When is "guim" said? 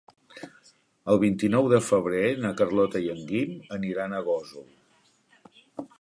3.33-3.55